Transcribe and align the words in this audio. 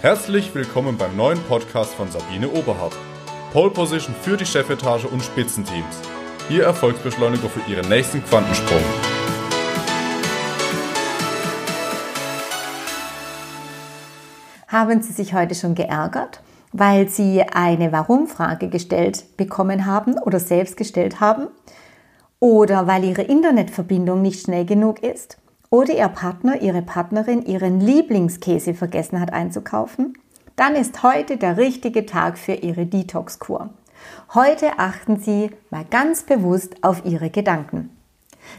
Herzlich 0.00 0.54
willkommen 0.54 0.96
beim 0.96 1.16
neuen 1.16 1.42
Podcast 1.48 1.92
von 1.94 2.08
Sabine 2.08 2.48
Oberhardt. 2.48 2.96
Pole 3.52 3.70
Position 3.70 4.14
für 4.14 4.36
die 4.36 4.46
Chefetage 4.46 5.06
und 5.06 5.24
Spitzenteams. 5.24 6.00
Ihr 6.48 6.62
Erfolgsbeschleuniger 6.62 7.48
für 7.48 7.68
Ihren 7.68 7.88
nächsten 7.88 8.22
Quantensprung. 8.22 8.78
Haben 14.68 15.02
Sie 15.02 15.12
sich 15.12 15.34
heute 15.34 15.56
schon 15.56 15.74
geärgert, 15.74 16.42
weil 16.70 17.08
Sie 17.08 17.42
eine 17.42 17.90
Warum-Frage 17.90 18.68
gestellt 18.68 19.36
bekommen 19.36 19.84
haben 19.84 20.16
oder 20.16 20.38
selbst 20.38 20.76
gestellt 20.76 21.18
haben? 21.18 21.48
Oder 22.38 22.86
weil 22.86 23.02
Ihre 23.02 23.22
Internetverbindung 23.22 24.22
nicht 24.22 24.44
schnell 24.44 24.64
genug 24.64 25.02
ist? 25.02 25.38
Oder 25.70 25.94
Ihr 25.94 26.08
Partner, 26.08 26.60
Ihre 26.60 26.82
Partnerin 26.82 27.44
Ihren 27.44 27.80
Lieblingskäse 27.80 28.74
vergessen 28.74 29.20
hat 29.20 29.32
einzukaufen, 29.32 30.14
dann 30.56 30.74
ist 30.74 31.02
heute 31.02 31.36
der 31.36 31.56
richtige 31.56 32.06
Tag 32.06 32.38
für 32.38 32.54
Ihre 32.54 32.86
Detox-Kur. 32.86 33.70
Heute 34.34 34.78
achten 34.78 35.18
Sie 35.18 35.50
mal 35.70 35.84
ganz 35.84 36.22
bewusst 36.22 36.82
auf 36.82 37.04
Ihre 37.04 37.30
Gedanken. 37.30 37.90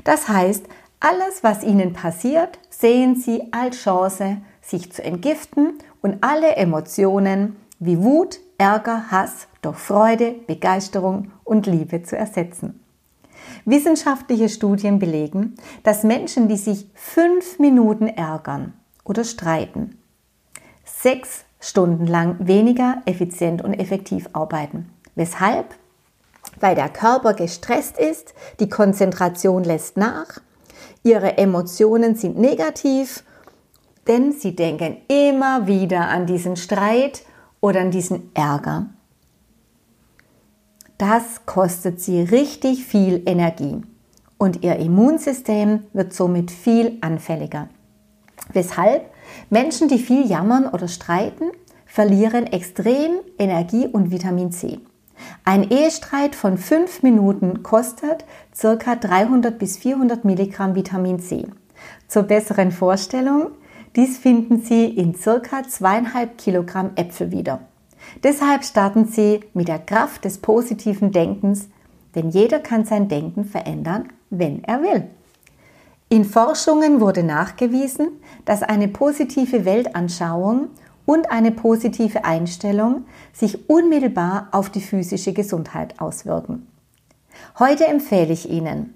Das 0.03 0.29
heißt, 0.29 0.65
alles, 0.99 1.43
was 1.43 1.63
Ihnen 1.63 1.93
passiert, 1.93 2.59
sehen 2.69 3.15
Sie 3.15 3.51
als 3.51 3.77
Chance, 3.77 4.37
sich 4.61 4.91
zu 4.91 5.03
entgiften 5.03 5.79
und 6.01 6.23
alle 6.23 6.55
Emotionen 6.55 7.55
wie 7.79 8.01
Wut, 8.03 8.39
Ärger, 8.57 9.09
Hass 9.09 9.47
durch 9.61 9.77
Freude, 9.77 10.35
Begeisterung 10.47 11.31
und 11.43 11.65
Liebe 11.65 12.03
zu 12.03 12.17
ersetzen. 12.17 12.79
Wissenschaftliche 13.65 14.49
Studien 14.49 14.99
belegen, 14.99 15.55
dass 15.83 16.03
Menschen, 16.03 16.47
die 16.47 16.57
sich 16.57 16.89
fünf 16.93 17.59
Minuten 17.59 18.07
ärgern 18.07 18.73
oder 19.03 19.23
streiten, 19.23 19.97
sechs 20.83 21.45
Stunden 21.59 22.07
lang 22.07 22.35
weniger 22.39 23.01
effizient 23.05 23.61
und 23.61 23.73
effektiv 23.73 24.29
arbeiten. 24.33 24.89
Weshalb? 25.15 25.75
Weil 26.59 26.75
der 26.75 26.89
Körper 26.89 27.33
gestresst 27.33 27.97
ist, 27.97 28.33
die 28.59 28.69
Konzentration 28.69 29.63
lässt 29.63 29.97
nach, 29.97 30.39
ihre 31.03 31.37
Emotionen 31.37 32.15
sind 32.15 32.37
negativ, 32.37 33.23
denn 34.07 34.31
sie 34.31 34.55
denken 34.55 34.97
immer 35.07 35.67
wieder 35.67 36.07
an 36.07 36.25
diesen 36.25 36.55
Streit 36.55 37.23
oder 37.61 37.81
an 37.81 37.91
diesen 37.91 38.33
Ärger. 38.33 38.87
Das 40.99 41.45
kostet 41.45 42.01
sie 42.01 42.19
richtig 42.19 42.83
viel 42.83 43.23
Energie 43.25 43.81
und 44.37 44.63
ihr 44.63 44.75
Immunsystem 44.75 45.83
wird 45.93 46.13
somit 46.13 46.51
viel 46.51 46.97
anfälliger. 46.99 47.69
Weshalb 48.51 49.05
Menschen, 49.49 49.87
die 49.87 49.97
viel 49.97 50.29
jammern 50.29 50.67
oder 50.67 50.89
streiten, 50.89 51.51
verlieren 51.85 52.47
extrem 52.47 53.11
Energie 53.37 53.87
und 53.87 54.11
Vitamin 54.11 54.51
C. 54.51 54.81
Ein 55.45 55.71
Ehestreit 55.71 56.35
von 56.35 56.57
fünf 56.57 57.01
Minuten 57.01 57.63
kostet 57.63 58.25
ca. 58.59 58.95
300 58.97 59.57
bis 59.57 59.77
400 59.77 60.25
Milligramm 60.25 60.75
Vitamin 60.75 61.21
C. 61.21 61.47
Zur 62.09 62.23
besseren 62.23 62.73
Vorstellung, 62.73 63.51
dies 63.95 64.17
finden 64.17 64.63
Sie 64.63 64.87
in 64.87 65.13
ca. 65.13 65.63
zweieinhalb 65.65 66.37
Kilogramm 66.37 66.91
Äpfel 66.97 67.31
wieder. 67.31 67.61
Deshalb 68.23 68.63
starten 68.63 69.05
Sie 69.05 69.41
mit 69.53 69.67
der 69.67 69.79
Kraft 69.79 70.25
des 70.25 70.39
positiven 70.39 71.11
Denkens, 71.11 71.69
denn 72.15 72.29
jeder 72.29 72.59
kann 72.59 72.85
sein 72.85 73.07
Denken 73.07 73.45
verändern, 73.45 74.09
wenn 74.29 74.63
er 74.63 74.81
will. 74.81 75.09
In 76.09 76.25
Forschungen 76.25 77.01
wurde 77.01 77.23
nachgewiesen, 77.23 78.09
dass 78.45 78.63
eine 78.63 78.87
positive 78.87 79.63
Weltanschauung 79.63 80.69
und 81.05 81.31
eine 81.31 81.51
positive 81.51 82.25
Einstellung 82.25 83.05
sich 83.31 83.69
unmittelbar 83.69 84.47
auf 84.51 84.69
die 84.69 84.81
physische 84.81 85.33
Gesundheit 85.33 85.99
auswirken. 85.99 86.67
Heute 87.59 87.85
empfehle 87.85 88.33
ich 88.33 88.49
Ihnen, 88.49 88.95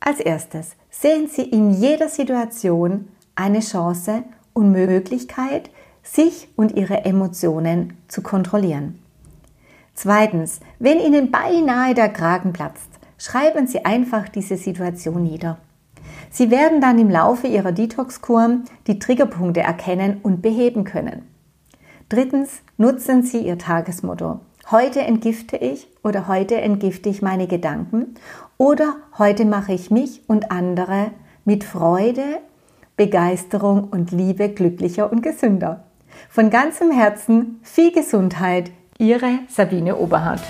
als 0.00 0.20
erstes 0.20 0.76
sehen 0.90 1.28
Sie 1.28 1.42
in 1.42 1.70
jeder 1.70 2.08
Situation 2.08 3.08
eine 3.34 3.60
Chance 3.60 4.22
und 4.52 4.72
Möglichkeit, 4.72 5.70
sich 6.12 6.48
und 6.56 6.76
ihre 6.76 7.04
Emotionen 7.04 7.96
zu 8.08 8.22
kontrollieren. 8.22 8.98
Zweitens, 9.94 10.60
wenn 10.78 11.00
Ihnen 11.00 11.30
beinahe 11.30 11.92
der 11.92 12.08
Kragen 12.08 12.52
platzt, 12.52 12.88
schreiben 13.18 13.66
Sie 13.66 13.84
einfach 13.84 14.28
diese 14.28 14.56
Situation 14.56 15.24
nieder. 15.24 15.58
Sie 16.30 16.50
werden 16.50 16.80
dann 16.80 16.98
im 16.98 17.10
Laufe 17.10 17.46
Ihrer 17.46 17.72
Detox-Kur 17.72 18.60
die 18.86 18.98
Triggerpunkte 18.98 19.60
erkennen 19.60 20.20
und 20.22 20.40
beheben 20.40 20.84
können. 20.84 21.22
Drittens, 22.08 22.62
nutzen 22.76 23.22
Sie 23.22 23.38
Ihr 23.38 23.58
Tagesmotto. 23.58 24.40
Heute 24.70 25.00
entgifte 25.00 25.56
ich 25.56 25.88
oder 26.04 26.28
heute 26.28 26.60
entgifte 26.60 27.08
ich 27.08 27.22
meine 27.22 27.46
Gedanken 27.46 28.14
oder 28.56 28.96
heute 29.18 29.46
mache 29.46 29.72
ich 29.72 29.90
mich 29.90 30.22
und 30.28 30.52
andere 30.52 31.10
mit 31.44 31.64
Freude, 31.64 32.38
Begeisterung 32.96 33.88
und 33.90 34.12
Liebe 34.12 34.50
glücklicher 34.50 35.10
und 35.10 35.22
gesünder. 35.22 35.87
Von 36.28 36.50
ganzem 36.50 36.90
Herzen 36.90 37.60
viel 37.62 37.92
Gesundheit, 37.92 38.70
Ihre 38.98 39.40
Sabine 39.48 39.96
Oberhardt. 39.96 40.42